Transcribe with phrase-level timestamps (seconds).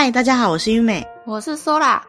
[0.00, 2.00] 嗨，大家好，我是玉美，我是 Sola。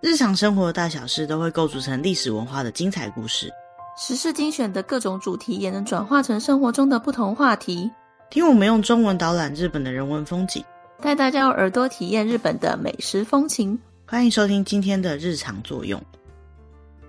[0.00, 3.52] 日常生活的大小事都会构筑成历史文化的精彩故事，
[3.96, 7.88] 时事精选的各种主题也能转化成生活中的不同话题。
[8.30, 10.60] 听我们用中文导览日本的人文风景，
[11.00, 13.78] 带大家用耳朵体验日本的美食风情。
[14.08, 16.02] 欢迎收听今天的日常作用。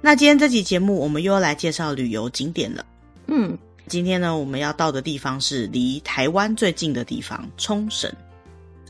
[0.02, 2.86] 那今天这期节目，我们又要来介绍旅游景点了。
[3.26, 3.58] 嗯，
[3.88, 8.14] 今天呢，我们要到的地方是离台湾最近的地方——冲绳。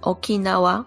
[0.02, 0.84] Okinawa。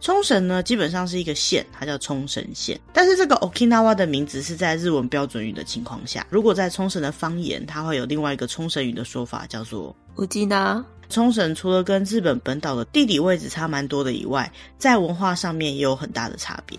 [0.00, 2.78] 冲绳呢，基本上是一个县，它叫冲绳县。
[2.92, 10.84] 但是这个 Okinawa 的名字是在日文标准语的情况下，如果在冲绳的方言，它会有另外一个冲绳语的说法，叫做うちな。
[11.08, 16.78] 冲绳除了跟日本本岛的地理位置差蛮多的以外，在文化上面也有很大的差别。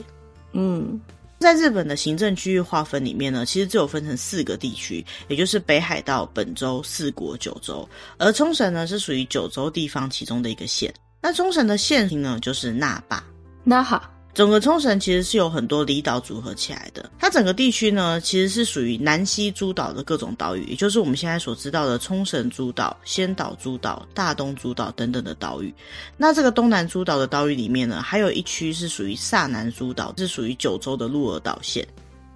[0.53, 0.99] 嗯，
[1.39, 10.93] 在日本的行政区域划分里面呢，其实只有分成四个地区，也就是北海道、本州、四国、九州，而冲绳呢是属于九州地方其中的一个县。
[11.20, 13.22] 那冲绳的县名呢，就是那霸。
[13.62, 17.10] 那哈，整个冲绳其实是有很多离岛组合起来的。
[17.18, 25.74] 它整个地区呢，其实是属于南西诸岛的各种岛屿，也就是我们现在所知道的冲绳诸岛、仙岛诸岛、大东诸岛等等的岛屿。
[26.16, 31.86] 那这个东南诸岛的岛屿里面呢，还有一区是属于萨南诸岛，是属于九州的鹿儿岛县。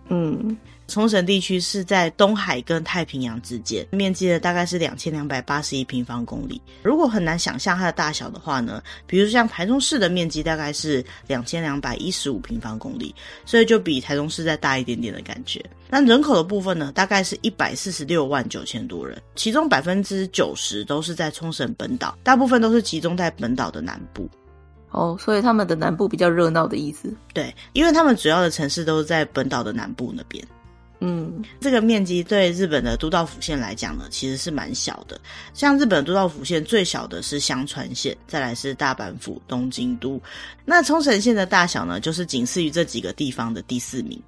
[0.09, 0.57] 嗯。
[0.87, 6.61] 冲绳地区是在东海跟太平洋之间，面积呢大概是两千两百八十一平方公里。
[6.83, 15.65] 如果很难想象它的大小的话呢，比如像台中市的面积大概是两千两百一十五平方公里，所以就比台中市再大一点点的感觉。
[15.89, 24.29] 那人口的部分呢，大概是一百四十六万九千多人，其中百分之九十都是在冲绳本岛，大部分都是集中在本岛的南部。
[24.91, 27.13] 哦，所以他们的南部比较热闹的意思。
[27.33, 30.45] 对，因为他们主要的城市都是在本岛的南部那边。
[31.07, 35.21] 嗯，这个面积对日本的都道府县来讲呢，其实是蛮小的。
[35.53, 40.19] 像日本都道府县最小的是香川县，再来是大阪府、东京都。
[40.65, 44.19] 那冲绳县的大小呢，就是仅次于这几个地方的第四名。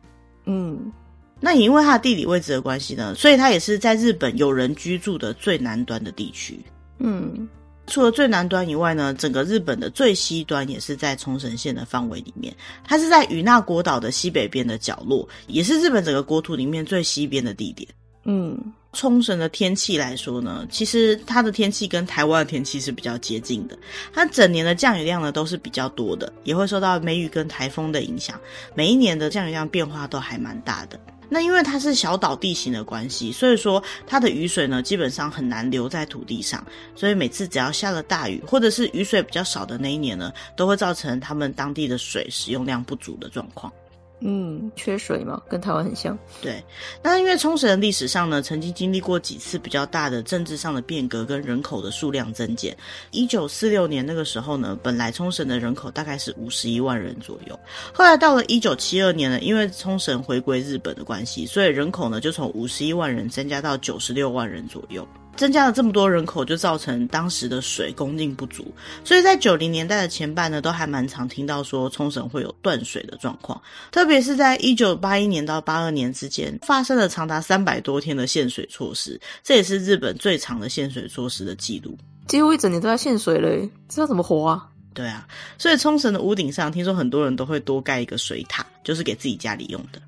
[0.45, 0.93] 嗯，
[1.41, 6.61] 那也因为它的地理位置的关系呢，所以它也是在日本有人居住的最南端的地区。
[6.99, 7.49] 嗯。
[7.87, 12.55] 除了最南端以外呢，整个日本的最西端也是在冲绳县的范围里面。
[12.85, 17.89] 它是在与那国岛的西北边的角落，也是日本整个国土里面最西边的地点。
[18.25, 18.59] 嗯，
[18.93, 23.79] 冲绳的天气来说呢，其实它的天气跟台湾的天气是比较接近的。
[24.13, 28.41] 它整年的降雨量呢都是比较多的，也会受到梅雨跟台风的影响。
[28.75, 30.99] 每一年的降雨量变化都还蛮大的。
[31.29, 36.65] 那因为它是小岛地形的关系，所以说它的雨水呢，基本上很难留在土地上，
[36.95, 43.73] 所以每次只要下了大雨，或者是雨水比较少的那一年呢，都会造成他们当地的水使用量不足的状况。
[44.21, 46.19] 嗯，缺水嘛，跟台湾很像。
[46.41, 46.65] 对，
[47.03, 52.75] 那因为冲绳历史上呢，曾经经历过几次比较大的政治上的变革跟人口的数量增减。
[53.11, 57.59] 一九四六年那个时候呢，本来冲绳的人口大概是五十一万人左右，
[57.93, 65.07] 后来到了一九七二年呢，因为冲绳回归日本的关系，所以人口呢就从五十一万人增加到九十六万人左右。
[65.37, 68.73] 增加了这么多人口，就造成当时的水供应不足，
[69.05, 73.61] 所以在九零年代的前半呢，都还蛮常听到说冲绳会有断水的状况，
[73.93, 84.67] 特别是在一九八一年到八二年之间，发生了长达三百多天的限水措施，这也是日本最长的限水措施的记录，几乎一整年都在限水嘞，这要怎么活啊？
[84.95, 90.01] 对啊，所以冲绳的屋顶上，听说很多人都会多盖一个水塔，就是给自己家里用的。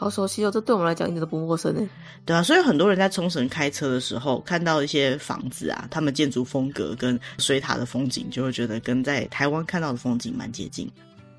[0.00, 1.86] 好熟悉哦，这对我们来讲一点都不陌生呢。
[2.24, 10.90] 对啊，所以很多人在冲绳开车的时候，看到一些房子啊，他们建筑风格跟水塔的风景，就会觉得跟在台湾看到的风景蛮接近。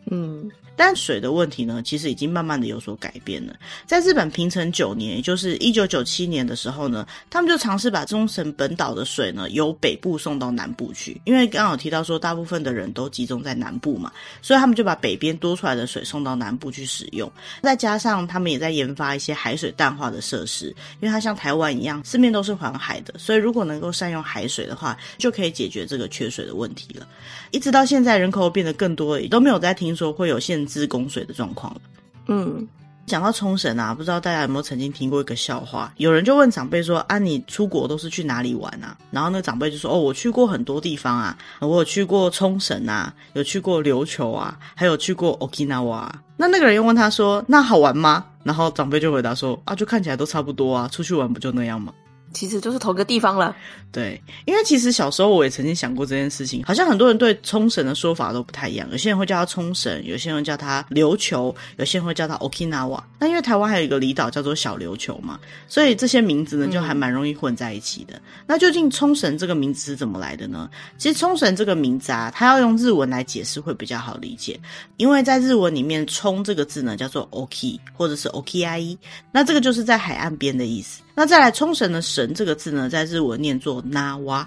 [0.09, 0.49] 嗯。
[0.73, 3.53] 但水的问题呢，其实已经慢慢的有所改变了。
[3.85, 11.21] 在日本平成九年，也就是一九九七年的时候呢，他们就尝试把冲绳本岛的水呢，由北部送到南部去。
[11.23, 17.31] 因为刚好提到说，大部分的人都集中在南部嘛，所以他们就把北边多出来的水送到南部去使用。
[17.61, 20.67] 再加上他们也在研发一些海水淡化的设施，
[20.99, 27.05] 因为它像台湾一样，四面都是环海的，所以如果能够善用海水的话，就可以解决这个缺水的问题了。
[27.51, 30.61] 一直到现在，人口变得更多，也都没有再停说会有限。
[30.71, 31.81] 制供水的状况了。
[32.27, 32.65] 嗯，
[33.05, 35.91] 讲到冲绳啊，不知道大家有没有曾经听过一个笑话？
[35.97, 51.91] 有人就问长辈说：“啊，你出国都是去哪里玩啊？”然后那长辈就说：“哦，我去过很多地方啊，我有去过冲绳啊，有去过琉球啊，还有去过 Okinawa。”那那个人又问他说：“那好玩吗？”然后长辈就回答说：“啊，就看起来都差不多啊，出去玩不就那样吗？”
[52.33, 53.55] 其实就是同个地方了。
[53.91, 58.87] 对，因为其实小时候我也曾经想过这件事情，好像很多人对冲绳的说法都不太一样。
[58.89, 63.03] 有些人会叫它冲绳，有些人叫它琉球，有些人会叫它 Okinawa。
[63.19, 65.37] 那因为台湾还有一个离岛叫做小琉球嘛，
[65.67, 68.21] 所以这些名字呢就还蛮容易混在一起的。
[68.47, 70.69] 那究竟冲绳这个名字是怎么来的呢？
[70.97, 74.57] 其实冲绳这个名字啊，它要用日文来解释会比较好理解，
[74.95, 78.97] 因为在日文里面“冲”这个字呢叫做 “oki” 或者是 “okiai”，
[79.33, 81.01] 那这个就是在海岸边的意思。
[81.15, 84.45] 那再来冲绳的“绳”这个字呢，在日文念作 “nawa”，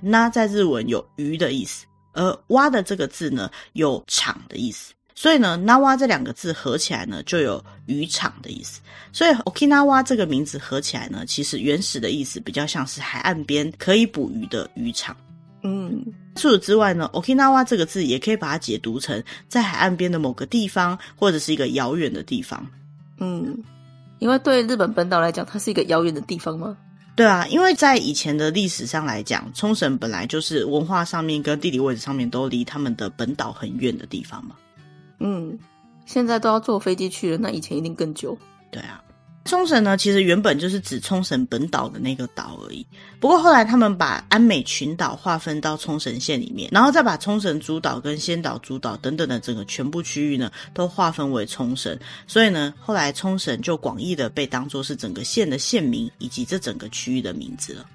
[0.00, 4.92] 那在日文有鱼的意思，而“蛙”的这个字呢有场的意思。
[5.12, 8.80] 所以呢，Nawa 这两个字合起来呢，就有渔场的意思。
[9.12, 15.14] 所以 Okinawa 这个名字合起来呢，其实原始的意思比较像是海岸边可以捕鱼的渔场。
[15.62, 16.02] 嗯，
[16.36, 22.66] 除此之外呢，Okinawa 这个字也可以把它解读成在海岸边的某个地方，或者是一个遥远的地方。
[23.18, 23.62] 嗯，
[24.20, 26.76] 因为对日本本岛来讲，它是一个遥远的地方吗？
[27.16, 34.54] 对啊，因为在以前的历史上来讲，冲绳本来就是文化上面跟地理位置上面都离他们的本岛很远的地方嘛。
[35.18, 35.58] 嗯，
[36.06, 38.38] 现在都要坐飞机去了，那以前一定更久。
[38.70, 39.02] 对啊，
[39.46, 42.86] 冲绳呢，其实原本就是指冲绳本岛的那个岛而已。
[43.18, 51.98] 不过后来他们把安美群岛划分到冲绳县里面，然后再把冲绳主岛跟仙岛主岛等等的整个全部区域呢，都划分为冲绳。
[52.26, 57.86] 所以呢，后来冲绳就广义的被当作是整个县的县名以及这整个区域的名字了。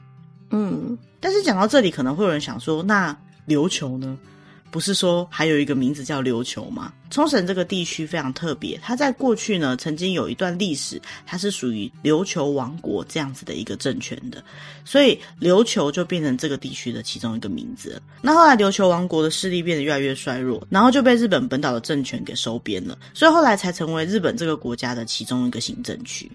[0.50, 3.16] 嗯，但是讲到这里，可能会有人想说，那
[3.48, 4.18] 琉球呢？
[4.76, 6.92] 不是说还有一个名字叫琉球吗？
[7.10, 14.44] 冲绳这个地区非常特别，它在过去呢曾经有一段历史，它是属于琉球王国这样子的一个政权的，
[14.84, 18.02] 所以琉球就变成这个地区的其中一个名字。
[18.22, 26.30] 那后来琉球王国的势力变得越来越衰弱，然后就被日本本岛的政权给收编了，所以后来才成为日本这个国家的其中一个行政区。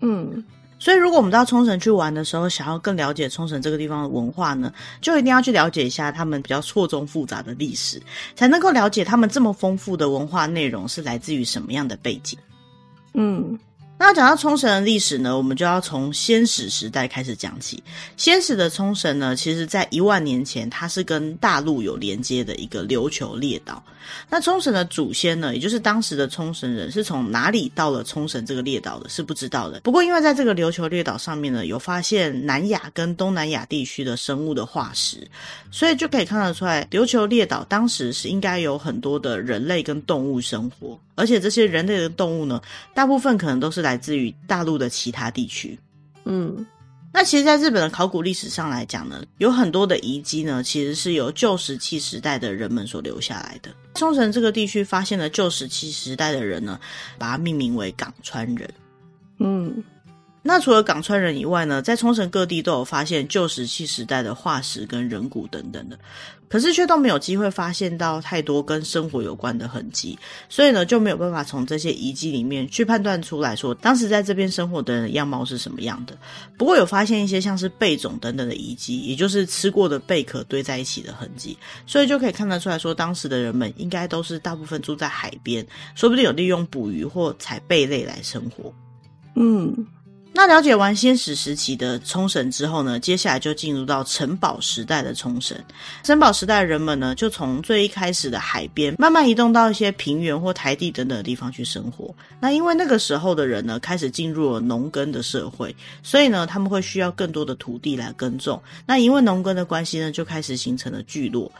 [0.00, 0.42] 嗯。
[0.78, 8.00] 所以，如果我们到冲绳去玩的时候，想要更了解冲绳这个地方的文化呢，就一定要去了解一下他们比较错综复杂的历史，
[8.34, 12.38] 才能够了解他们这么丰富的文化内容是来自于什么样的背景。
[13.14, 13.58] 嗯。
[13.98, 17.82] 那讲到冲绳的历史呢，我们就要从先史时代开始讲起。
[18.16, 23.82] 先史的冲绳呢，其实在一万年前，它是跟大陆有连接的一个琉球列岛。
[24.30, 29.80] 那冲绳的祖先呢，也就是当时的冲绳人，是从哪里到了冲绳这个列岛的，是不知道的。
[29.80, 35.26] 不过，因为在这个琉球列岛上面呢，有发现南亚跟东南亚地区的生物的化石，
[35.72, 40.96] 所以就可以看得出来，琉球列岛当时是应该有很多的人类跟动物生活。
[41.16, 42.60] 而且这些人类的动物呢，
[42.94, 45.78] 大部分可能都是来自于大陆的其他地区。
[46.24, 46.66] 嗯，
[47.12, 53.70] 那其实，在日本的考古历史上来讲呢，有很多的遗迹呢，其实是由旧石器时代的人们所留下来的。
[53.94, 56.78] 冲绳这个地区发现了旧石器时代的人呢，
[57.16, 58.68] 把它命名为港川人。
[59.38, 59.82] 嗯。
[60.46, 65.98] 那除了港川人以外呢，在冲绳各地都有发现旧石器时代的化石跟人骨等等的，
[66.48, 70.16] 可是却都没有机会发现到太多跟生活有关的痕迹，
[70.48, 76.16] 所以呢就没有办法从这些遗迹里面去判断出来说当时在这边生活的人样貌是什么样的。
[76.56, 81.58] 不过有发现一些像是贝种等等的遗迹，也就是吃过的贝壳堆在一起的痕迹，
[81.88, 85.66] 所以就可以看得出来说当时的人们应该都是大部分住在海边，
[85.96, 88.72] 说不定有利用捕鱼或采贝类来生活。
[89.34, 89.86] 嗯。
[90.36, 95.56] 那了解完先史时期的冲绳之后呢，接下来就进入到城堡时代的冲绳。
[96.02, 102.14] 城堡时代的人们呢，就从最一开始的海边，慢慢移动到一些平原或台地等等的地方去生活。
[102.38, 108.62] 那因为那个时候的人呢，开始进入了农耕的社会，所以呢，他们会需要更多的土地来耕种。
[108.84, 111.50] 那因为农耕的关系呢，就开始形成了聚落。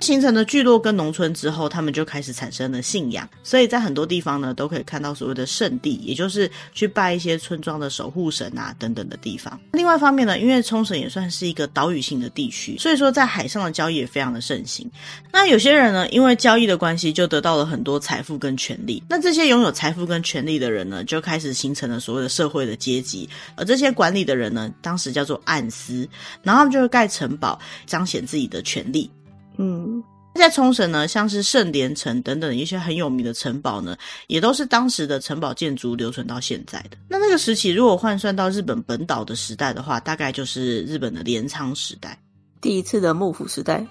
[0.00, 9.58] 形成了聚落跟农村之后，他们就开始产生了信仰，所以在很多地方呢，都可以看到所谓的圣地，也就是去拜一些村庄的守护神啊等等的地方。
[9.72, 14.90] 另外一方面呢，因为冲绳也算是一个岛屿性的地区，所以说在海上的交易也非常的盛行。
[15.32, 19.02] 那有些人呢，因为交易的关系，就得到了很多财富跟权力。
[19.08, 23.28] 那这些拥有财富跟权力的人呢，就开始形成了所谓的社会的阶级。
[23.56, 26.08] 而这些管理的人呢，当时叫做暗司，
[26.42, 29.10] 然后他们就会盖城堡，彰显自己的权力。
[29.56, 30.02] 嗯，
[30.40, 36.96] 在冲绳呢，像是圣莲城等等一些很有名的城堡呢，也都是当时的城堡建筑留存到现在的。
[37.08, 42.18] 那那个时期，如果换算到日本本岛的时代的话，大概就是日本的镰仓时代，
[42.60, 43.86] 第一次的幕府时代。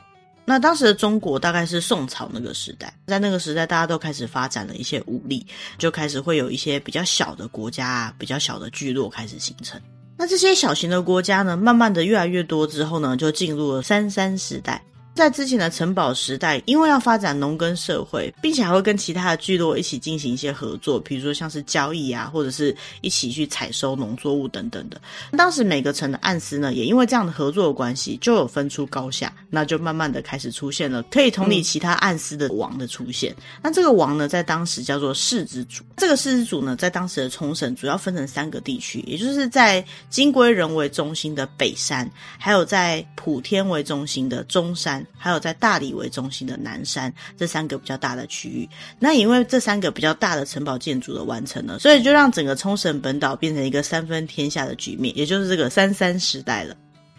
[0.46, 5.46] 那当时的中国大概是宋朝那个时代，在那个时代，大家都开始发展了一些武力，
[5.78, 9.80] 就开始会有一些比较小的国家啊，比较小的聚落开始形成。
[10.18, 14.84] 那这些小型的国家呢，慢慢的越来越多之后呢，就进入了三山时代。
[15.14, 25.00] 在之前的城堡时代，因为要发展农耕社会，并且还会跟其他的聚落一起进行一些合作，比如说像是交易啊，或者是一起去采收农作物等等的。
[25.38, 33.36] 当时每个城的暗司呢，也因为这样的合作的关系，就有分出高下，那就慢慢的开始出现了可以统领其他暗司的王的出现。
[33.62, 35.84] 那这个王呢，在当时叫做世之主。
[35.96, 45.03] 这个世之主呢，在当时的冲绳主要分成三个地区，也就是在金龟人为中心的北山，还有在普天为中心的中山。
[45.18, 48.68] 还有在大理为中心的南山，这三个比较大的区域，
[49.00, 56.76] 那因为这三个比较大的城堡建筑的完成了，所以就让整个冲绳本岛变成一个三分天下的局面，也就是这个三山时代了。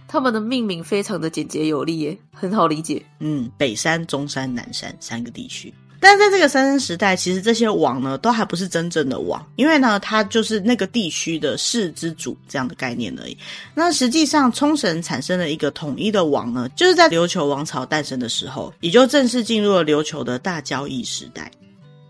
[0.07, 3.05] 他们的命名非常的简洁有力耶，很好理解。
[3.19, 5.75] 嗯，北山、中山、南山三个地区。
[6.01, 13.37] 但在这个三生时代，其实这些王呢，都还不是真正的王，因为呢，他就是那个地区的氏之主这样的概念而已。
[13.75, 21.51] 那实际上，冲绳产生了一个统一的王呢，就是在琉球王朝诞生的时候，也就正式进入了琉球的大交易时代。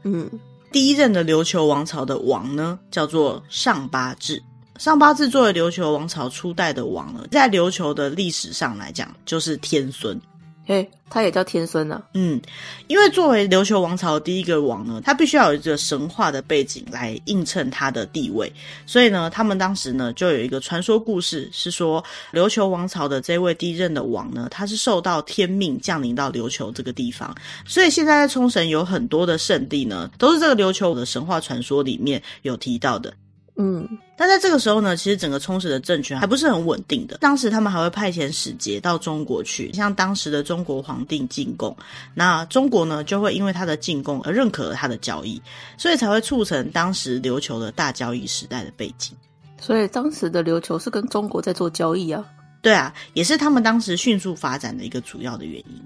[0.02, 0.28] 嗯，
[0.72, 4.42] 第一任的琉球王朝的王呢，叫做上八智。
[4.76, 10.20] 上八智作为琉球王朝初代的王呢，在琉球的历史上来讲，就是天孙。
[10.66, 12.40] 嘿，他也叫天孙呢、嗯，
[12.86, 18.50] 因为作为琉球王朝的第一个王呢，他必须要有一个神话的背景来映衬他的地位，
[18.86, 22.02] 所以呢，他们当时呢就有一个传说故事，是说
[22.32, 27.34] 琉球王朝的这位第一任的王呢，他是受到天命降临到琉球这个地方，
[27.66, 33.12] 所以现在在冲绳有很多的圣地呢，都是这个琉球的神话传说里面有提到的。
[33.56, 37.18] 嗯，但在这个时候呢，其实整个充实的政权还不是很稳定的。
[37.18, 41.76] 当时他们还会派遣使节到中国去，向当时的中国皇帝进贡。
[42.14, 45.40] 那中国呢，就会因为他的进贡而认可了他的交易，
[45.78, 49.16] 所以才会促成当时琉球的大交易时代的背景。
[49.60, 52.24] 所以当时的琉球是跟中国在做交易啊？
[52.60, 55.80] 对啊，也是他们当时迅速发展的一个主要的原因。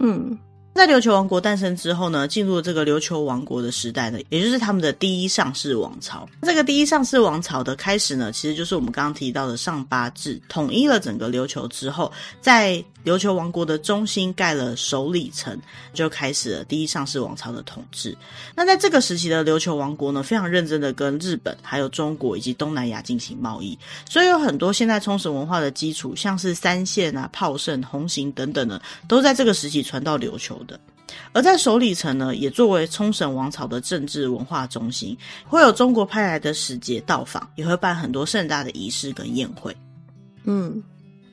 [0.00, 0.36] 嗯。
[0.74, 6.28] 在琉球王国诞生之后呢，进入这个琉球王国的时代呢，也就是他们的第一上市王朝。
[6.42, 15.56] 这个第一上市王朝的开始呢，其实就是我们刚刚提到的上八智统一了整个琉球之后，在琉球王国的中心盖了首里城，
[15.92, 18.16] 就开始了第一上市王朝的统治。
[18.56, 23.78] 那在这个时期的琉球王国呢，非常认真的跟日本、还有中国以及东南亚进行贸易，
[24.08, 30.60] 所以有很多现在冲绳文化的基础，像是三线啊、炮盛、红型等等的，都在这个时期传到琉球。
[30.66, 30.78] 的，
[31.32, 35.16] 而在首里城呢，也作为冲绳王朝的政治文化中心，
[35.46, 39.76] 会有中国派来的使节到访，也会办很多盛大的仪式跟宴会。
[40.44, 40.82] 嗯。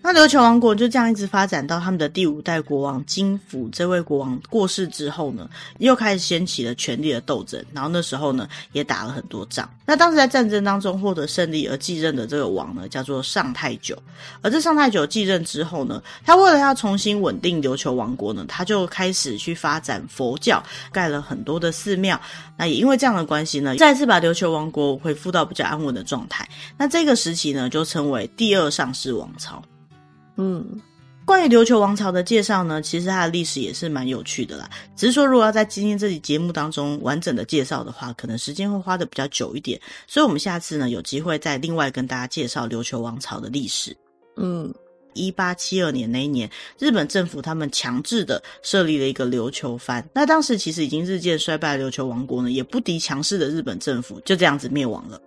[0.03, 7.63] 那琉球王国就这样一直发展到他们的第五代国王金府这位国王过世之后呢，又开始掀起了权力的斗争。
[7.71, 9.69] 然后那时候呢，也打了很多仗。
[9.85, 13.95] 那当时在战争当中获得胜利而继任的这个王呢，叫做上太久。
[14.41, 22.19] 而这上太久继任之后呢，他为了要重新稳定琉球王国呢，他就开始去发展佛教，盖了很多的寺庙。
[22.57, 26.47] 那也因为这样的关系呢，再次把琉球王国恢复到比较安稳的状态。
[26.75, 29.61] 那这个时期呢，就称为第二上氏王朝。
[30.37, 30.81] 嗯，
[31.25, 34.69] 关于琉球王朝的介绍呢，其实它的历史也是蛮有趣的啦。
[34.95, 39.79] 只是说，如果要在今天这期节目当中完整的介绍的话，可能时间会花的比较久一点。
[40.07, 43.95] 所以，我们下次呢有机会再另外跟大家介绍琉球王朝的历史。
[44.37, 44.73] 嗯，
[45.13, 50.03] 一八七二年那一年，日本政府他们强制的设立了一个琉球藩。
[50.13, 55.21] 那当时其实已经日渐衰败的琉球王国呢，也不敌强势的日本政府，就这样子灭亡了。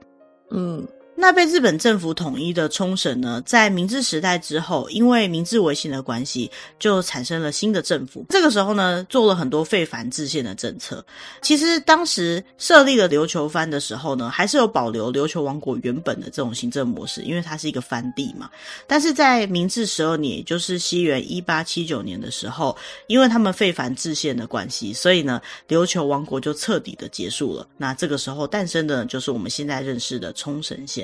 [0.51, 0.87] 嗯。
[1.17, 8.27] 那被日本政府统一的冲绳呢，在明治时代之后，因为明治维新的关系，就产生了新的政府。
[8.29, 11.05] 这个时候呢，做了很多废藩置县的政策。
[11.41, 18.51] 其实当时设立了琉球藩的时候呢，还是有保留琉球王国原本的这种行政模式，因为它是一个藩地嘛。
[18.87, 27.67] 但是在明治十二年，也就是西元一八七九年的时候，因为他们废藩置县的关系，所以呢，琉球王国就彻底的结束了。
[27.77, 31.04] 那这个时候诞生的，就是我们现在认识的冲绳县。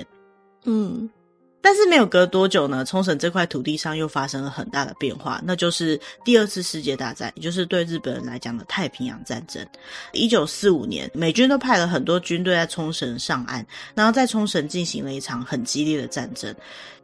[0.65, 1.09] 嗯，
[1.63, 9.65] 但是没有隔多久呢，冲绳这块土地上又发生了很大的变化，那就是第二次世界大战，也就是对日本人来讲的太平洋战争。
[10.13, 13.65] 一九四五年，美军都派了很多军队在冲绳上岸，
[13.95, 16.55] 然后在冲绳进行了一场很激烈的战争。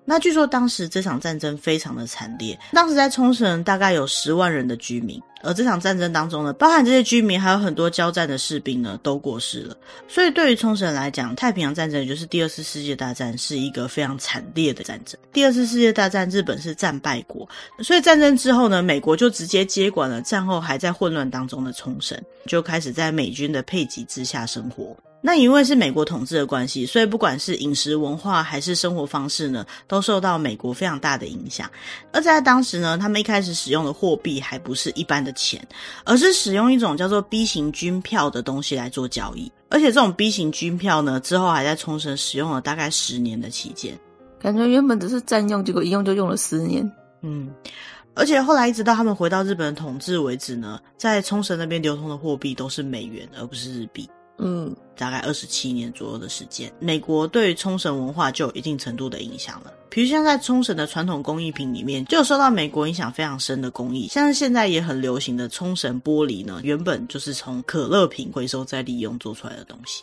[0.09, 9.77] 那据说当时这场战争非常的惨烈，当时在冲绳大概有十万人的居民，而这场战争当中呢，包含这些居民还有很多交战的士兵呢，都过世了。
[10.07, 15.19] 所以对于冲绳来讲，太平洋战争也就是第二次世界大战是一个非常惨烈的战争。
[15.33, 17.47] 第二次世界大战日本是战败国，
[17.83, 24.97] 所以战争之后呢，美国就直接接管了战后还在混乱当中的冲绳，就开始在美军的配给之下生活。
[25.21, 31.69] 那因为是美国统治的关系，所以不管是饮食文化还是生活方式呢，都受到美国非常大的影响。
[32.13, 35.67] 而在当时呢，他们一开始使用的货币还不是一般的钱，
[36.05, 39.51] 而是使用一种叫做 B 型军票的东西来做交易。
[39.69, 43.99] 而且这种 B 型军票呢，之后还在冲绳使用了大概十年的期间。
[44.39, 46.89] 感觉原本只是占用，结果一用就用了十年。
[47.23, 47.53] 嗯，
[48.15, 54.09] 而且后来一直到他们回到日本的统治为止呢，在冲绳那边流通的货币都是美元，而不是日币。
[54.39, 59.73] 嗯，大概二十七年左右的时间，美国对冲绳文化就有一定程度的影响了。
[59.89, 70.03] 比如像在冲绳的传统工艺品里面，就有受到美国影响非常深的工艺，像是现在也很流行的冲绳玻璃呢，原本就是从可乐瓶回收再利用做出来的东西。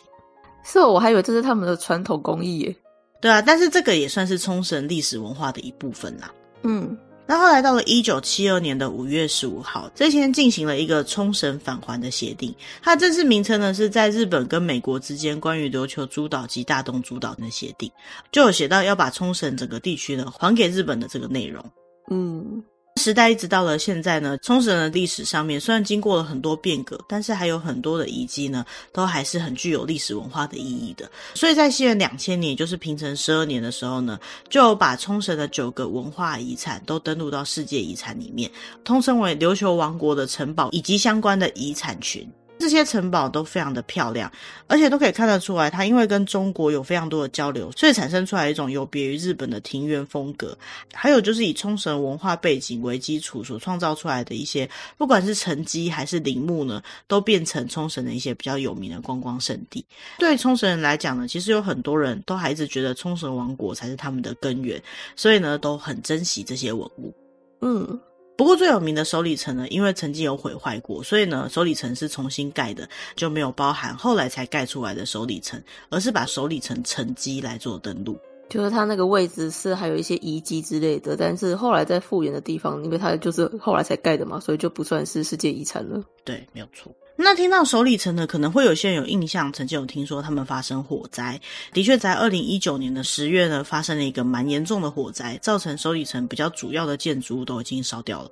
[0.64, 2.76] 是哦，我还以为这是他们的传统工艺耶。
[3.20, 6.32] 对啊，但是这个也算是冲绳历史文化的一部分啦。
[6.62, 6.96] 嗯。
[7.26, 12.54] 那后来到了一九七二年的五月十五号，这天进行了一个冲绳返还的协定。
[12.82, 17.90] 它正式名称呢是在日本跟美国之间关于琉球诸岛及大东诸岛的协定，
[18.30, 21.64] 就有写到要把冲绳整个地区呢还给日本的这个内容。
[22.10, 22.62] 嗯。
[23.04, 31.06] 时代一直到了现在呢，冲绳的历史上面虽然经过了很多变革，但是还有很多的遗迹呢，都还是很具有历史文化的意义的。
[31.34, 34.18] 所以在西元两千年，也就是平成十二年的时候呢，
[34.48, 38.50] 就把冲绳的九个文化遗产都登录到世界遗产里面，
[38.84, 42.26] 通称为琉球王国的城堡以及相关的遗产群。
[42.64, 44.32] 这些城堡都非常的漂亮，
[44.66, 50.56] 而且都可以看得出来，它因为跟中国有非常多的交流，所以产生出来一种有别于日本的庭园风格。
[50.94, 54.66] 还有就是以冲绳文化背景为基础所创造出来的一些，
[54.96, 59.84] 不管是城基还是陵墓呢，都变成冲绳的一些比较有名的观光圣地。
[60.18, 64.82] 对冲绳人来讲呢，其实有很多人都还一直觉得冲绳王国才是他们的根源，
[65.14, 67.14] 所以呢，都很珍惜这些文物。
[67.60, 68.00] 嗯。
[68.36, 78.18] 不过最有名的首里城呢，因为曾经有毁坏过，所以呢，首里城是重新盖的，就没有包含后来才盖出来的首里城，而是把首里城沉积来做登陆。
[78.48, 86.02] 就是它那个位置是还有一些遗迹之类的，但是后来在复原的地方，因为它就是后来才盖的嘛，所以就不算是世界遗产了。
[86.24, 86.92] 对，没有错。
[87.16, 91.40] 那听到首里城呢，可能会有些人有印象，曾经有听说他们发生火灾。
[91.72, 98.30] 的确，在二零一九年的十月呢，发生了一个蛮严重的火灾，造成首里城比较主要的建筑物都已经烧掉了。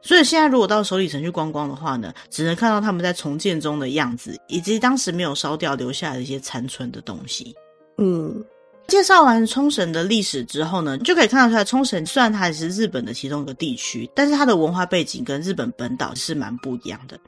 [0.00, 7.54] 所以现在如果到首里城去观光的话呢，只能看到他们在重建中的样子，以及当时没有烧掉留下来的一些残存的东西。
[7.98, 8.44] 嗯。
[8.86, 17.18] 介绍完冲绳的历史之后呢，就可以看得出来，冲绳虽然它也是日本的其中一个地区，但是它的文化背景跟日本本岛是蛮不一样的。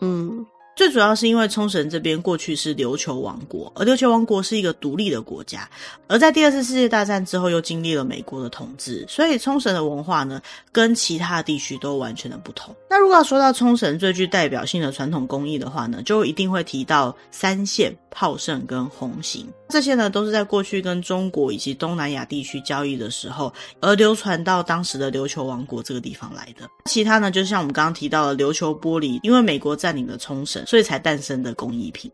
[0.00, 0.44] 嗯。
[0.76, 5.68] 最主要是因为冲绳这边过去是琉球王国，而琉球王国是一个独立的国家，
[6.08, 12.74] 而在第二次世界大战之后又经历了美国的统治，所以冲绳的文化呢跟其他地区都完全的不同。
[12.90, 26.68] 那如果要说到冲绳最具代表性的传统工艺的话呢，就一定会提到三线、炮胜跟红型，这些呢都是在过去跟中国以及东南亚地区交易的时候而流传到当时的琉球王国这个地方来的。
[26.86, 30.63] 其他呢，就像我们刚刚提到的琉球玻璃，因为美国占领了冲绳。
[30.66, 32.10] 所以才诞生的工艺品，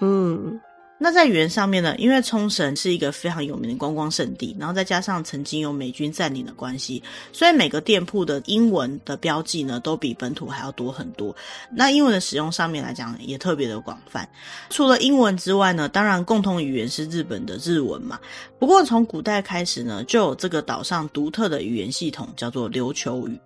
[0.00, 0.60] 嗯，
[1.02, 11.34] 那在语言上面呢，因为冲绳是一个非常有名的观光胜地，然后再加上曾经有美军占领的关系，所以每个店铺的英文的标记呢，都比本土还要多很多。
[11.72, 14.28] 那英文的使用上面来讲，也特别的广泛。
[14.68, 18.18] 除了英文之外呢，当然共同语言是日本的日文嘛。
[18.58, 23.40] 不过从古代开始呢，就有这个岛上独特的语言系统，叫做琉球语。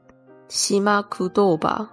[0.49, 1.88] 西马库多吧。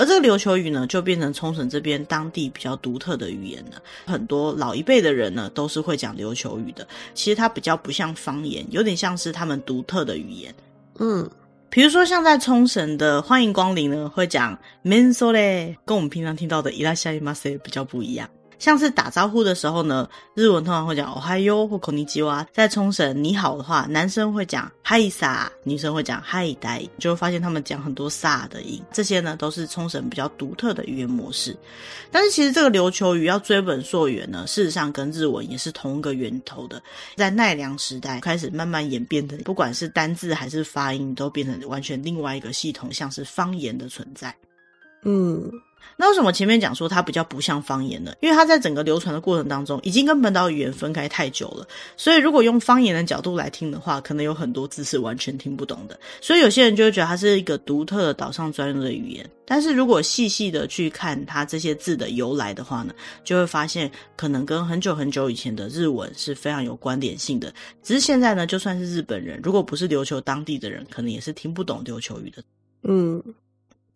[0.00, 3.80] 而这个琉球语呢，就变成冲绳这边当地比较独特的语言了。
[4.04, 6.86] 很多老一辈的人呢，都是会讲琉球语的。
[7.14, 10.54] 其实它比较不像方言，有点像是他们独特的语言。
[10.98, 11.30] 嗯，
[11.70, 18.28] 比如说像在冲绳的欢迎光临呢，会讲 mensole，跟我们平常听到的いらっしゃいませ比较不一样。
[18.60, 22.46] 像是打招呼的时候呢，日文通常会讲おはよう或こんにちは。
[22.54, 28.82] 在冲绳你好的话，男生会讲はいさ，女生会讲はいだい，就会发现他们讲很多さ的音。
[28.90, 31.54] 这些呢都是冲绳比较独特的语言模式。
[32.10, 36.82] 但是其实这个琉球语要追本溯源呢，事实上跟日文也是同一个源头的。
[37.14, 44.34] 在奈良时代开始慢慢演变的，不管是单字还是发音，都变成完全另外一个系统，像是方言的存在。
[45.04, 45.52] 嗯。
[45.97, 48.13] 那为什么前面讲说它比较不像方言呢？
[48.21, 51.67] 因为它在整个流传的过程当中，已经跟本岛语言分开太久了。
[51.95, 55.99] 所以如果用方言的角度来听的话，可能有很多字是完全听不懂的。
[56.19, 59.29] 所以有些人就会觉得它是一个独特的岛上专用的语言。
[59.45, 67.53] 但是如果细细的去看它这些字的由来的话呢，就会发现可能跟很久很久以前的日文是非常有关联性的。
[67.83, 72.41] 只是现在呢，就算是日本人，如果不是琉球当地的人，可能也是听不懂琉球语的。
[72.83, 73.21] 嗯。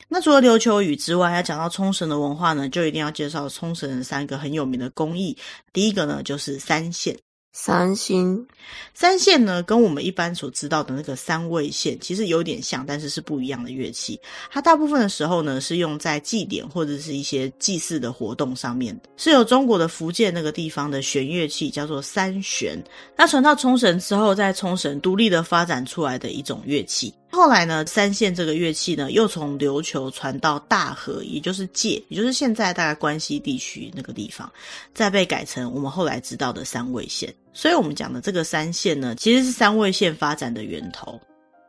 [0.08, 5.38] 那除了琉球语之外，要讲到冲绳的文化呢，就一定要介绍冲绳的三个很有名的工艺。
[5.74, 7.18] 第一个呢，就是三线。
[7.58, 8.46] 三星，
[8.94, 14.20] 三线呢，跟我们一般所知道的那个三味线其实有点像，但是是不一样的乐器。
[14.52, 22.78] 它大部分的时候呢，是用在祭典或者是一些祭祀的活动上面，是由中国的福建那个地方的弦乐器叫做三弦。
[23.16, 27.14] 那传到冲绳之后，在冲绳独立的发展出来的一种乐器。
[27.36, 34.50] 后来呢，三线这个乐器呢，又从琉球传到大和，也就是界，也就是现在大概关西地区那个地方，
[34.94, 37.32] 再被改成我们后来知道的三味线。
[37.52, 41.20] 所以，我们讲的这个三线呢，其实是三味线发展的源头。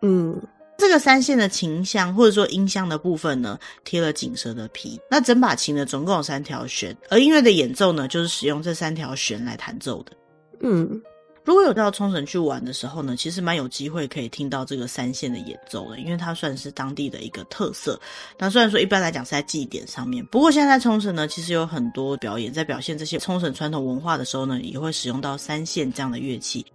[0.02, 0.40] 嗯，
[0.79, 5.00] 这个三线的琴箱或者说音箱的部分呢，贴了锦蛇的皮。
[5.11, 10.12] 那整把琴呢，总共有三条弦，而音乐的演奏呢，就是使用这三条弦来弹奏的。
[10.61, 11.02] 嗯。
[11.46, 17.98] 如果有到冲绳去玩的时候呢，其实蛮有机会可以听到这个三线的演奏的，因为它算是当地的一个特色。
[18.37, 26.66] 那虽然说一般来讲是在祭典上面，不过现在在冲绳呢，其实有很多表演在表现这些冲绳传统文化的时候呢，也会使用到三线这样的乐器。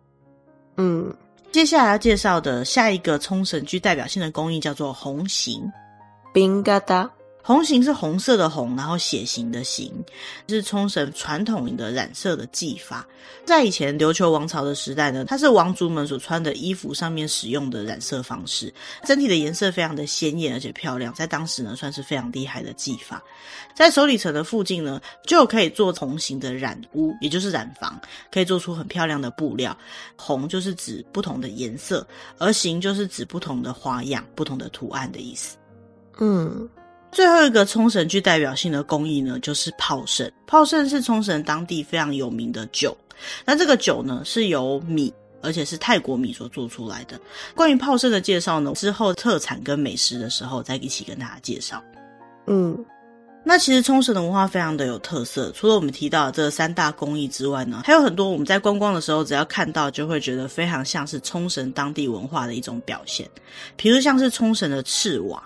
[0.77, 1.13] 嗯，
[1.51, 5.69] 接下来要介绍的下一个冲绳具代表性的工艺叫做红型。
[6.33, 7.11] 冰嘎达。
[7.43, 9.91] 红型是红色的红，然后血型的型，
[10.47, 13.05] 是冲绳传统的染色的技法。
[13.43, 18.71] 在以前琉球王朝的时代呢，它是王族们所穿的衣服上面使用的染色方式，
[19.03, 23.23] 整体的颜色非常的鲜艳而且漂亮，在当时呢算是非常厉害的技法。
[23.75, 27.99] 在首里城的附近呢，就可以做红型的染屋，也就是染房，
[28.31, 29.75] 可以做出很漂亮的布料。
[30.15, 32.05] 红就是指不同的颜色，
[32.37, 35.57] 而型就是指不同的花样、不同的图案的意思。
[36.19, 36.69] 嗯。
[37.11, 40.31] 最后一个冲绳具代表性的工艺呢，就是泡盛。
[40.47, 42.95] 泡盛是冲绳当地非常有名的酒。
[43.45, 47.19] 那这个酒呢，是由米，而且是泰国米所做出来的。
[47.53, 51.83] 关于泡盛的介绍呢，之后特产跟美食的时候再一起跟大家介绍。
[52.47, 52.77] 嗯，
[53.43, 63.29] 那其实冲绳的文化非常的有特色，除了我们提到的这三大工艺之外呢，还有很多我们在观光的时候只要看到就会觉得非常像是冲绳当地文化的一种表现。
[63.75, 65.43] 比如像是冲绳的赤瓦。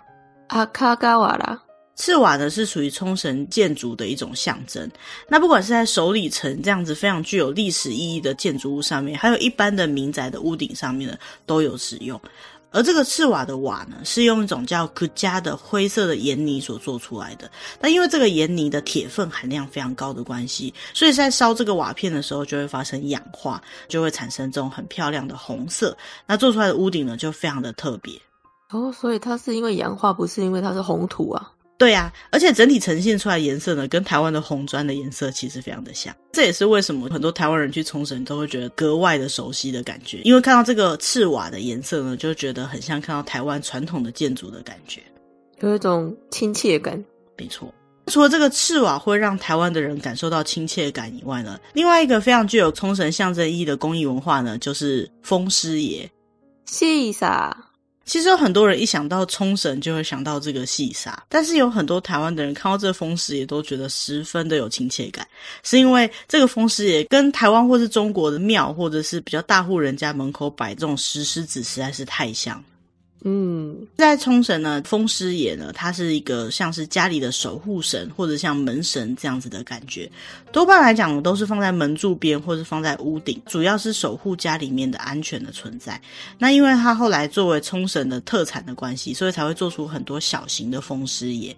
[0.47, 1.59] 阿卡嘎瓦拉，
[1.95, 4.89] 赤瓦呢是属于冲绳建筑的一种象征。
[5.27, 12.19] 那不管是在首里城这样子非常具有历史意义的建筑物上面，还有一般的民宅的屋顶上面呢，都有使用。
[12.71, 17.49] 而这个赤瓦的瓦呢，是用一种叫库加的灰色的盐泥所做出来的。
[17.79, 25.97] 那因为这个盐泥的铁分含量非常高的关系，所以在烧这个瓦片的时候就会发生氧化，就会产生这种很漂亮的红色。
[26.27, 28.13] 那做出来的屋顶呢，就非常的特别。
[28.75, 31.49] 哦，所以它是因为氧化，不是因为它是红土啊？
[31.77, 36.13] 对啊，而且整体呈现出来的颜色呢，跟台湾的红砖的颜色其实非常的像。
[36.33, 45.01] 这也是为什么很多台湾人去冲绳都会觉得格外的熟悉的感觉，因为看到这个赤瓦的颜色呢，就觉得很像看到台湾传统的建筑的感觉，
[45.61, 47.01] 有一种亲切感。
[47.37, 47.73] 没错，
[48.07, 56.09] 除了这个赤瓦会让台湾的人感受到亲切感以外呢，另外一个非常具有冲绳象征意义的工艺文化呢，就是风师爷。
[56.65, 57.64] 细沙。
[58.05, 65.27] 其实有很多人一想到冲绳就会想到这个细沙，但是有很多台湾的人看到这个风狮也都觉得十分的有亲切感，
[65.63, 72.63] 是因为这个风狮也跟台湾或是中国的庙或者是比较大户人家门口摆这种石狮子实在是太像。
[73.27, 80.07] 嗯，在冲绳呢，风狮爷呢，它是一个像是家里的守护神，或者像门神这样子的感觉。
[80.51, 85.99] 多半来讲，都是放在门柱边，或是放在屋顶，主要是守护家里面的安全的存在。
[86.37, 91.57] 那因为它后来作为冲绳的特产的关系，所以才会做出很多小型的风狮爷。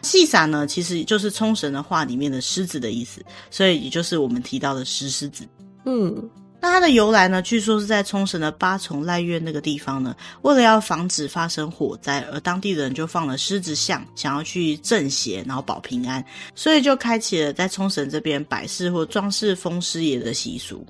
[0.00, 5.44] 细撒呢，其实就是冲绳的话里面的狮子的意思，所以也就是我们提到的石狮子。
[5.84, 6.30] 嗯。
[6.64, 7.42] 那它的由来呢？
[7.42, 16.24] 据说是在冲绳的八重濑院那个地方呢，为了要防止发生火灾，而当地的人就放了狮子像，想要去镇邪，然后保平安，
[16.54, 20.86] 所以就开启了在冲绳这边摆饰或装饰风狮爷的习俗。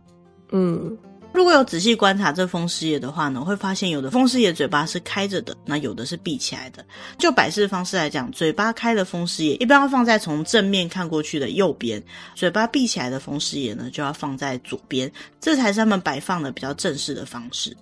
[0.52, 0.96] 嗯，
[1.34, 6.86] 如果有仔细观察这风师爷的话呢，会发现有的风师爷嘴巴是开着的，那有的是闭起来的。
[7.18, 12.00] 就摆饰方式来讲，嘴巴开的风师爷一般要放在从正面看过去的右边，
[12.36, 17.76] 嘴巴闭起来的风师爷呢就要放在左边，这才是他们摆放的比较正式的方式。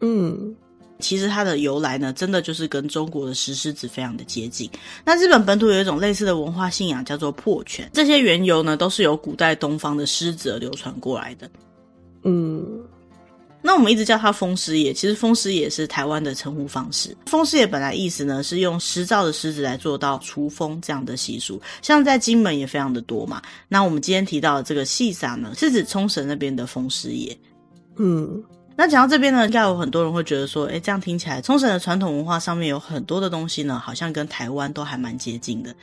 [0.00, 0.54] 嗯，
[1.00, 4.70] 其实它的由来呢，真的就是跟中国的石狮子非常的接近。
[5.04, 11.50] 那日本本土有一种类似的文化信仰，叫做破拳，这些缘由呢，都是由古代东方的狮子流传过来的。
[12.28, 12.82] 嗯，
[13.62, 17.16] 那我们一直叫它风师爷，其实风师爷是台湾的称呼方式。
[17.26, 23.40] 风师爷本来意思呢是用石造的狮子来做到除风这样的习俗，像在金门也非常的多嘛。
[23.68, 27.38] 那我们今天提到的这个细沙呢，是指冲绳那边的风师爷。
[27.96, 28.42] 嗯，
[28.78, 35.74] 那讲到这边呢，应该有很多人会觉得说，诶，这样听起来，冲绳的传统文化上面有很多的东西呢，好像跟台湾都还蛮接近的。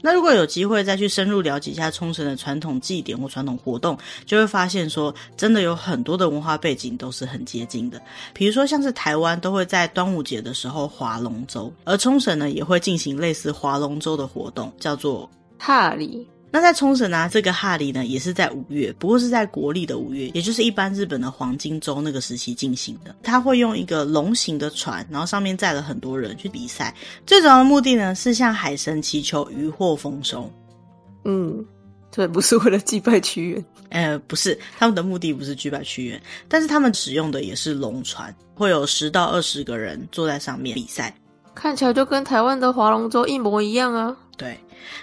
[0.00, 8.00] 那如果有机会再去深入了解一下冲绳的传统祭典或传统活动，就会发现说，真的有很多的文化背景都是很接近的。
[8.32, 16.26] 比如说，像是台湾都会在端午节的时候划龙舟，而冲绳呢也会进行类似划龙舟的活动，叫做踏里。
[16.50, 23.14] 那在冲绳啊，这个哈里呢，也是在五月，不过是在国历的五月，也就是一般日本的黄金周那个时期进行的。
[23.22, 26.94] 他会用一个龙形的船，然后上面载了很多人去比赛。
[27.26, 30.50] 最主要的目的呢，是向海神祈求渔获丰收。
[31.24, 31.64] 嗯，
[32.10, 33.64] 对，不是为了祭拜屈原。
[33.90, 41.14] 呃，不是，他们的目的不是祭拜屈原，但是他们使用的也是龙船，会有十到二十个人坐在上面比赛。
[41.54, 44.16] 看起来就跟台湾的划龙舟一模一样啊。
[44.36, 44.58] 对。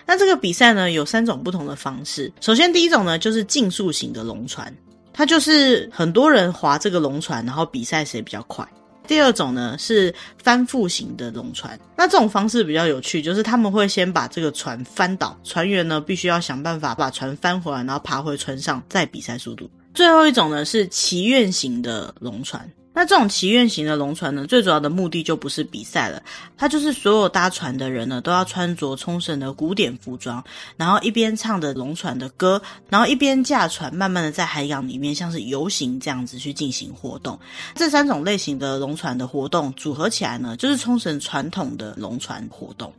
[0.06, 2.32] 那这个比赛呢，有三种不同的方式。
[2.42, 4.74] 首先，第一种呢，就是竞速型的龙船，
[5.14, 8.68] 它就是很多人划这个龙船，然后比赛谁比较快。
[9.08, 10.12] 第二种呢，是
[10.42, 19.70] 翻覆型的龙船，那这种方式比较有趣，就是他们会先把这个船翻倒，船员呢必须要想办法把船翻回来，然后爬回船上，再比赛速度。
[19.94, 22.68] 最后一种呢，是祈愿型的龙船。
[22.96, 26.24] 那这种祈愿型的龙船呢，最主要的目的就不是比赛了，
[26.58, 30.42] 它就是所有搭船的人呢都要穿着冲绳的古典服装，
[30.78, 37.38] 然后一边唱着龙船的歌，然后一边驾船，慢慢的在海洋里面像是游行这样子去进行活动。
[37.76, 42.94] 这三种类型的龙船的活动组合起来呢，就是冲绳传统的龙船活动。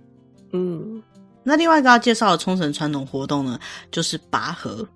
[0.53, 1.03] 嗯，
[1.43, 3.59] 那另外一个要介绍的冲绳传统活动呢，
[3.91, 4.87] 就是拔河。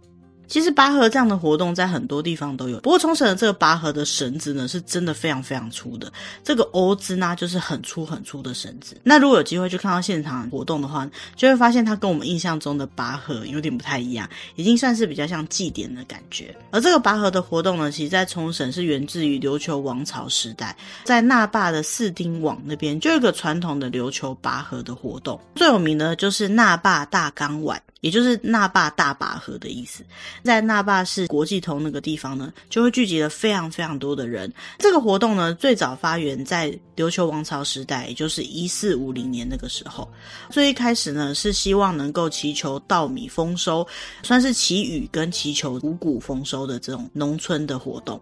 [0.51, 6.13] 其实拔河这样的活动在很多地方都有，不过冲绳的这个拔河的绳子呢，是真的非常非常粗的。
[6.43, 8.97] 这个钩子呢，就是很粗很粗的绳子。
[9.05, 16.53] 那如果有机会去看到现场活动的话，就会发现它跟我们印象中的拔河有点不太一样，已经算是比较像祭典的感觉。
[16.73, 27.81] 而这个拔河的活动呢，其实在冲绳是源自于琉球王朝时代，在那霸的四丁网那边就有一个传统的琉球拔河的活动，最有名的就是那霸大冈丸。
[28.01, 30.05] 也就是那霸大拔河的意思，
[30.43, 34.53] 在那霸市国际通那个地方呢，就会聚集了非常非常多的人。
[34.79, 40.09] 这个活动呢，最早发源在琉球王朝时代，也就是一四五零年那个时候。
[40.51, 43.87] 最一开始呢，是希望能够祈求稻米丰收，
[44.23, 48.21] 算是祈雨跟祈求五谷丰收的这种农村的活动。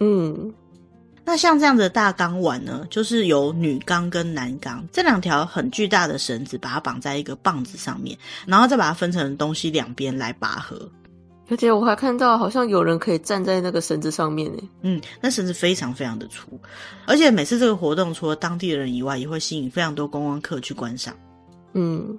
[0.00, 0.52] 嗯。
[1.26, 10.88] 那像这样的大钢碗呢，就是由女钢跟男钢这两条很巨大的绳子，把它绑在一个棒子上面，然后再把它分成东西两边来拔河。
[11.48, 14.62] 而且我还看到好像有人可以站在那个绳子上面呢。
[14.82, 16.58] 嗯，那绳子非常非常的粗，
[17.06, 21.12] 而且每次这个活动除了当地人以外，也会吸引非常多观光客去观赏。
[21.72, 22.16] 嗯，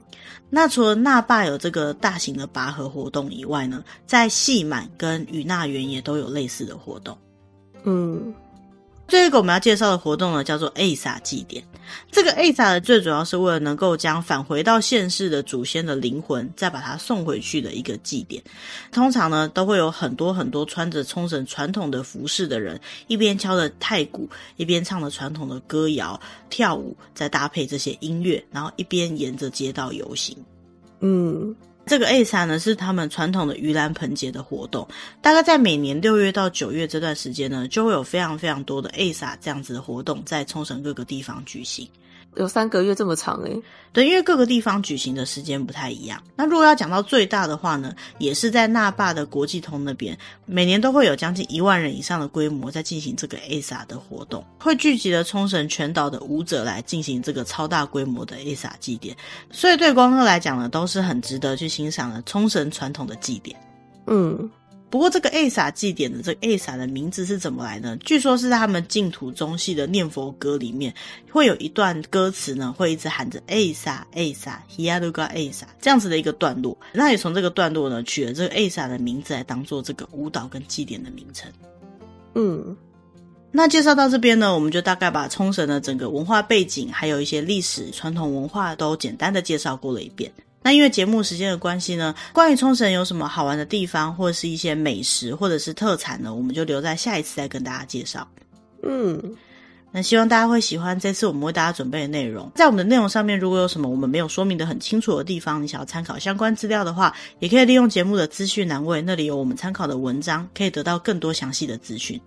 [0.50, 7.18] 那除了那霸有这个大型的拔河活动以外呢，在细满跟与那原也都有类似的活动。
[7.86, 8.34] 嗯。
[9.08, 11.64] 最后一个我们要介绍的活动呢，叫做 Asa 祭典。
[12.12, 18.44] 这个 Asa 的最主要是为了能够将返回到现世的祖先的灵魂，再把它送回去的一个祭典。
[18.92, 30.38] 通常呢，都会有很多很多穿着冲绳传统的服饰的人，一边敲着太鼓，一边唱着传统的歌谣，跳舞，再搭配这些音乐，然后一边沿着街道游行。
[31.00, 31.56] 嗯。
[31.88, 34.88] 这个 A 三呢，是他们传统的盂兰盆节的活动，
[35.22, 41.88] 大概在每年六月到九月这段时间呢，就会有非常非常多的 A 三这样子的活动在冲绳各个地方举行。
[42.38, 43.62] 有三个月这么长诶。
[43.92, 46.22] 对，因为各个地方举行的时间不太一样。
[46.36, 59.16] 那如果要讲到最大的话呢，也是在那霸的国际通那边，每年都会有将近一万人以上的规模在进行这个 ASA 的活动，会聚集了冲绳全岛的舞者来进行这个超大规模的 ASA 祭典，
[59.52, 63.60] 所以对观光哥来讲呢，都是很值得去欣赏的冲绳传统的祭典。
[64.06, 64.50] 嗯。
[64.90, 67.98] 不过，这个 Asa 祭典的这个 Asa 的名字是怎么来呢？
[67.98, 70.94] 据说是在他们净土宗系的念佛歌里面，
[71.30, 76.78] 会有一段歌词呢，会一直喊着 Asa Asa Hiyaruga Asa 这样子的一个段落。
[76.94, 81.52] 那也从这个段落呢，取了这个 Asa 的名字来当做这个舞蹈跟祭典的名称。
[82.36, 82.78] 嗯，
[83.52, 90.32] 那介绍到这边呢，我们就大概把冲绳的整个文化背景，还有一些历史传统文化都简单的介绍过了一遍。
[90.64, 98.28] 那因为节目时间的关系呢，关于冲绳有什么好玩的地方，或者是一些美食，或者是特产呢，我们就留在下一次再跟大家介绍。
[98.84, 99.22] 嗯，
[99.92, 102.52] 那希望大家会喜欢这次我们为大家准备的内容。
[102.54, 112.20] 在我们的内容上面，如果有什么我们没有说明的很清楚的地方，你想要参考相关资料的话，也可以利用节目的资讯栏位，那里有我们参考的文章，可以得到更多详细的资讯。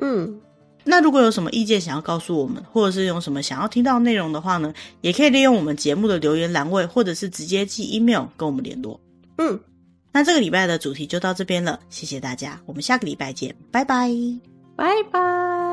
[0.00, 0.40] 嗯。
[0.88, 9.00] 那如果有什么意见想要告诉我们，或者是有什么想要听到内容的话呢，也可以利用我们节目的留言栏位，或者是直接寄 email 跟我们联络。
[9.38, 9.58] 嗯，
[10.12, 14.08] 那这个礼拜的主题就到这边了，谢谢大家，我们下个礼拜见，拜拜。
[14.76, 15.65] 拜拜。